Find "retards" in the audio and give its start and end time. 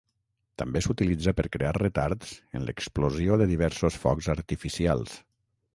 1.79-2.33